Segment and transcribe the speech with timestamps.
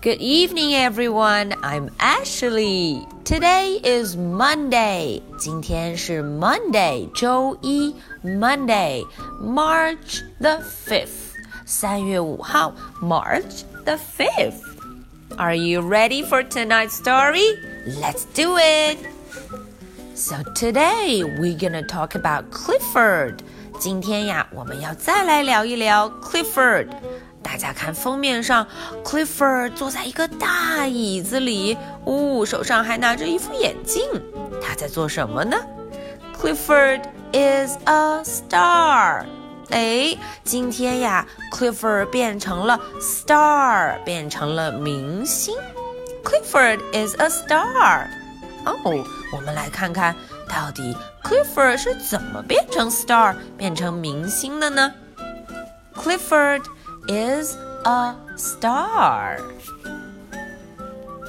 [0.00, 1.54] Good evening, everyone.
[1.62, 3.06] I'm Ashley.
[3.24, 5.22] Today is Monday.
[5.38, 7.94] 今天是 Monday，周一，
[8.24, 9.06] Monday,
[9.40, 11.32] March the fifth.
[11.64, 14.60] 三月五号，March the fifth.
[15.36, 17.56] Are you ready for tonight's story?
[18.00, 18.98] Let's do it.
[20.14, 23.38] So today we're gonna talk about Clifford.
[23.78, 26.88] 今天呀，我们要再来聊一聊 Clifford。
[27.47, 28.67] 大家看封面上
[29.05, 34.03] ，Clifford 坐在一个大椅子里，呜、哦，手上还拿着一副眼镜。
[34.61, 35.57] 他在做什么呢
[36.37, 39.25] ？Clifford is a star。
[39.69, 45.55] 哎，今天呀，Clifford 变成了 star，变成了明星。
[46.25, 48.07] Clifford is a star。
[48.65, 50.13] 哦，我们来看看
[50.49, 50.93] 到底
[51.23, 54.93] Clifford 是怎么变成 star，变成明星的呢
[55.95, 56.61] ？Clifford。
[57.08, 59.38] is a star.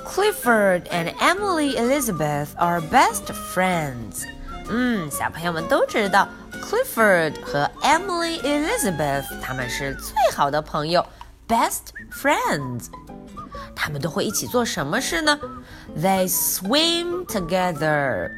[0.06, 4.26] Clifford and Emily Elizabeth are best friends.
[4.70, 6.28] 嗯，小朋友们都知道，
[6.62, 11.06] Clifford 和 Emily Elizabeth 他们是最好的朋友，
[11.48, 12.86] best friends。
[13.76, 15.38] 他们都会一起做什么事呢？
[15.98, 18.32] They swim together.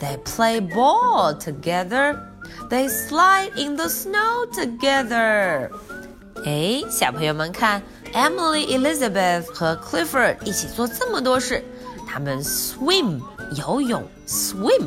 [0.00, 2.18] They play ball together.
[2.68, 5.70] They slide in the snow together.
[6.44, 11.64] 哎，小朋友们看，Emily Elizabeth 和 Clifford 一起做这么多事。
[12.06, 13.20] 他们 swim
[13.56, 14.86] 游泳，swim。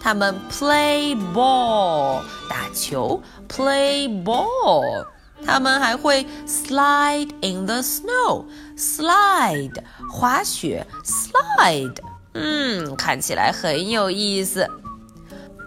[0.00, 5.06] 他们 play ball 打球，play ball。
[5.44, 9.74] 他们还会 slide in the snow，slide
[10.10, 11.96] 滑雪，slide。
[12.34, 14.68] 嗯，看起来很有意思。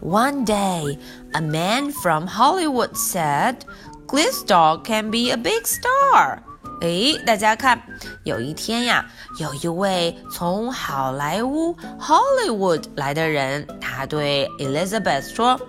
[0.01, 0.97] One day,
[1.33, 3.57] a man from Hollywood said.
[4.07, 6.39] This dog can be a big star。
[6.81, 7.81] 哎，大家看，
[8.23, 9.05] 有一天呀，
[9.37, 15.59] 有一位从好莱坞 Hollywood 来的人，他对 Elizabeth 说：“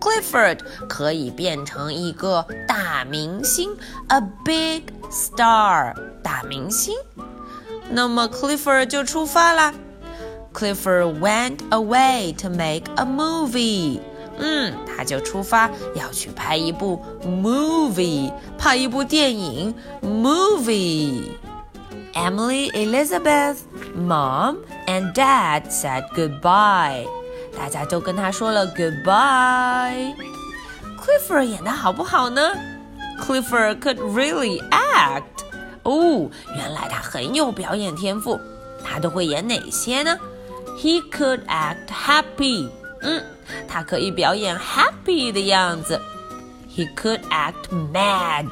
[0.00, 3.76] Clifford 可以变成一个大明星，
[4.08, 6.94] a big star，大明星。”
[7.90, 9.74] 那么 Clifford 就出发啦。
[10.54, 14.00] Clifford went away to make a movie。
[14.38, 23.58] 嗯，他就出发要去拍一部 movie，拍一部电影 movie。Emily, Elizabeth,
[23.96, 27.06] Mom and Dad said goodbye。
[27.56, 32.52] 大家都跟他说了 goodbye。Clifford 演的好不好呢？
[33.20, 35.22] Clifford could really act。
[35.84, 38.38] 哦，原来他很有表演天赋。
[38.84, 40.18] 他都会演哪些呢？
[40.78, 42.68] He could act happy。
[43.00, 43.22] 嗯。
[43.67, 46.01] 他可以表演 happy 的样子。
[46.69, 48.47] He could act mad。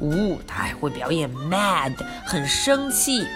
[0.00, 1.94] 呜，他还会表演 mad，
[2.24, 3.26] 很生气。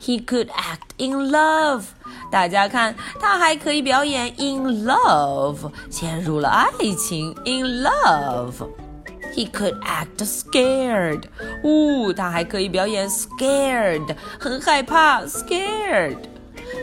[0.00, 1.84] He could act in love。
[2.30, 8.66] 大家看，他还可以表演 in love，陷入了爱情 in love。
[9.34, 11.24] He could act scared。
[11.62, 16.16] 呜，他还可以表演 scared，很害怕 scared。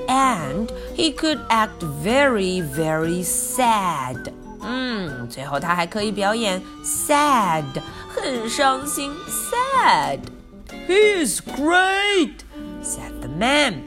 [0.08, 4.32] and he could act very, very sad.
[4.60, 7.64] 嗯，最后他还可以表演 sad，
[8.08, 9.10] 很伤心
[9.50, 12.38] sad。He is great,
[12.82, 13.82] said the man.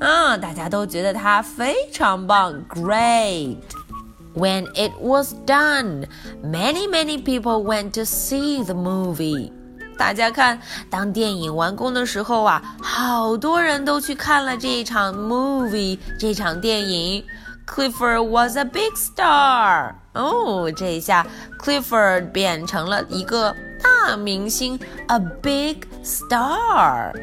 [0.00, 6.06] 啊，大家都觉得他非常棒，great。When it was done,
[6.44, 9.50] many, many people went to see the movie.
[9.97, 10.59] 大家看，
[10.89, 17.23] 当电影完工的时候啊，好多人都去看了这一场 movie，这场电影。
[17.65, 19.93] Clifford was a big star。
[20.13, 21.25] 哦，这一下
[21.57, 24.77] Clifford 变成了一个大明星
[25.07, 27.13] ，a big star。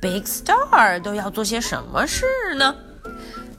[0.00, 2.24] Big star 都要做些什么事
[2.56, 2.74] 呢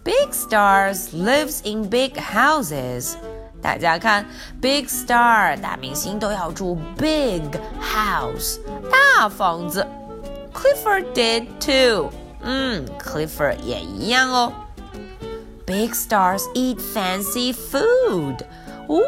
[0.04, 3.14] ？Big stars lives in big houses。
[3.63, 4.25] 大家看，
[4.61, 7.43] big star 大明星都要住 big
[7.81, 8.59] house
[8.91, 9.87] 大房子。
[10.53, 12.11] Clifford did too。
[12.43, 14.53] 嗯，Clifford 也一样哦。
[15.67, 18.39] Big stars eat fancy food。
[18.87, 19.01] 哦，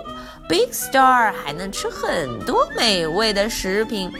[0.48, 4.10] big star 还能吃很多美味的食品。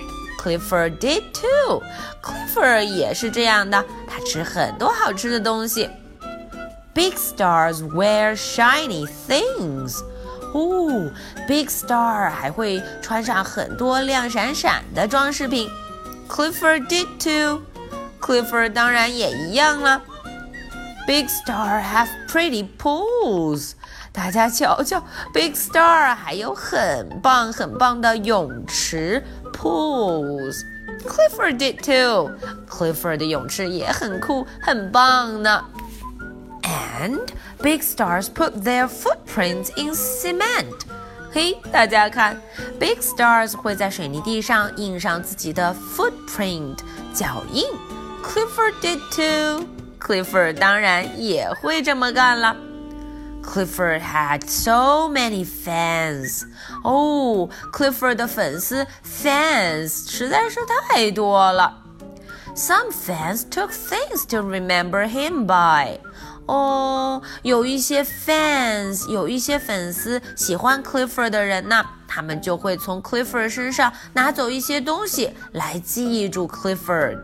[0.41, 5.91] Clifford did too。Clifford 也是这样的，他吃很多好吃的东西。
[6.95, 10.01] Big stars wear shiny things。
[10.55, 11.11] 哦，
[11.47, 15.69] Big Star 还会穿上很多亮闪闪的装饰品。
[16.29, 20.03] Clifford did too。Clifford 当然也一样了。
[21.07, 23.73] Big Star have pretty pools。
[24.13, 25.03] 大家瞧瞧，
[25.33, 29.23] Big Star 还有很棒很棒的泳池
[29.53, 30.65] pools.
[31.07, 32.31] Clifford did too.
[32.69, 35.65] Clifford 的泳池也很酷，很棒呢。
[36.73, 37.31] And
[37.63, 40.87] big stars put their footprints in cement.
[41.33, 42.41] 嘿，大家看，
[42.79, 46.79] big stars 会在水泥地上印上自己的 footprint
[47.15, 47.65] 脚印。
[48.23, 49.67] Clifford did too.
[50.01, 52.57] Clifford 当然也会这么干了。
[53.43, 56.43] Clifford had so many fans.
[56.85, 61.85] 哦，Clifford 的粉丝 fans 实在是太多了。
[62.55, 66.01] Some fans took things to remember him by.
[66.46, 77.20] 哦，有一些 fans，有一些粉丝喜欢 Clifford 的人呢，他们就会从 Clifford 身上拿走一些东西来记住 Clifford。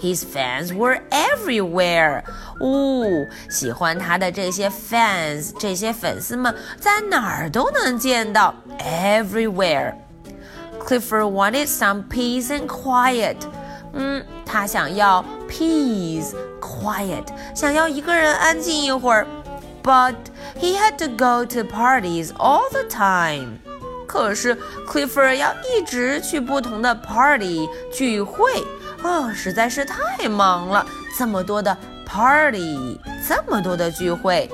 [0.00, 2.24] His fans were everywhere。
[2.58, 9.94] 哦，喜欢他的这些 fans，这些粉丝们在哪儿都能见到，everywhere。
[10.80, 13.36] Clifford wanted some peace and quiet。
[13.92, 16.34] 嗯，他想要 peace
[16.81, 17.25] quiet，
[17.55, 19.27] 想要一个人安静一会儿。
[19.83, 20.15] But
[20.59, 23.59] he had to go to parties all the time。
[24.07, 24.57] 可是
[24.87, 28.51] Clifford 要一直去不同的 party 聚会，
[29.03, 30.85] 哦，实在是太忙了，
[31.17, 34.49] 这么多的 party，这么多的聚会。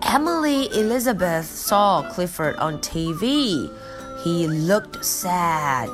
[0.00, 3.70] Emily Elizabeth saw Clifford on TV.
[4.22, 5.88] He looked sad.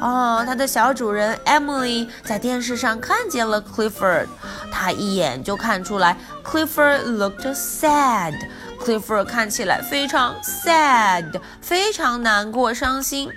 [0.00, 4.28] 哦，他的小主人 Emily 在电视上看见了 Clifford，
[4.70, 13.30] 他一眼就看出来 Clifford looked sad。Clifford 看起来非常 sad，非常难过、伤心。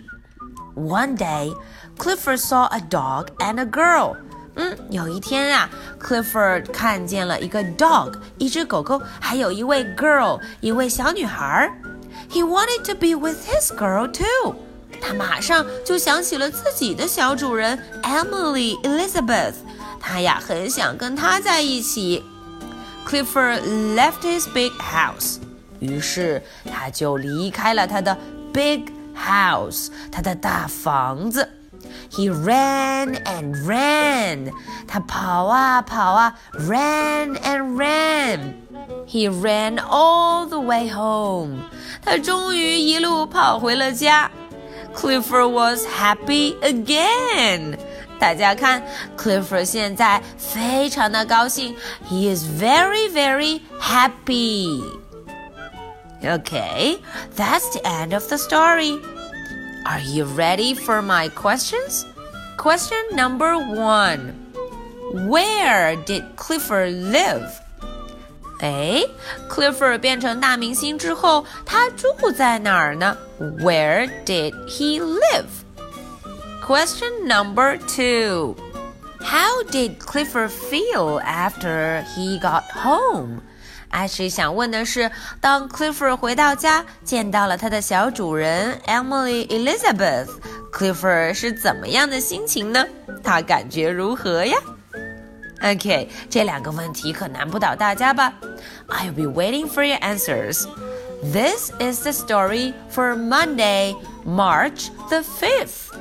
[0.74, 1.54] One day,
[1.98, 4.16] Clifford saw a dog and a girl.
[4.56, 5.70] 嗯，有一天啊，
[6.00, 11.70] Clifford 看见了一个 dog，一只狗狗，还有一位 girl，一位小女孩。
[12.30, 14.56] He wanted to be with his girl too.
[15.01, 19.55] 他马上就想起了自己的小主人 Emily Elizabeth，
[20.01, 22.25] 他呀很想跟她在一起。
[23.07, 23.63] Clifford
[23.95, 25.39] left his big house，
[25.81, 28.17] 于是他就离开了他的
[28.53, 28.83] big
[29.17, 31.49] house，他的大房子。
[32.11, 34.53] He ran and ran，
[34.87, 38.41] 他跑啊跑啊，ran and ran。
[39.07, 41.61] He ran all the way home，
[42.05, 44.31] 他终于一路跑回了家。
[44.98, 47.78] Clifford was happy again。
[48.20, 48.82] 大家看，
[49.18, 51.76] Clifford 现在非常的高兴，
[52.10, 54.82] He is very very happy.
[56.22, 57.00] Okay,
[57.36, 58.98] that's the end of the story.
[59.86, 62.06] Are you ready for my questions?
[62.58, 64.34] Question number one
[65.28, 67.60] Where did Clifford live?
[68.60, 69.04] 哎，
[69.50, 73.18] Clifford 变成大明星之后，他住在哪儿呢？
[73.40, 75.48] Where did he live?
[76.66, 78.56] Question number two.
[79.20, 83.40] How did Clifford feel after he got home?
[83.90, 92.86] 艾什想问的是，当 Clifford 回到家，见到了他的小主人 Emily Elizabeth，Clifford 是怎么样的心情呢？
[93.24, 94.58] 他感觉如何呀
[95.62, 98.34] ？Okay, 这两个问题可难不倒大家吧？
[98.90, 100.66] I'll be waiting for your answers.
[101.22, 103.96] This is the story for Monday,
[104.26, 105.96] March the 5th.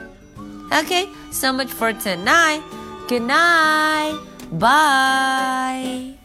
[0.71, 2.63] Okay, so much for tonight.
[3.09, 4.19] Good night.
[4.51, 6.16] Bye.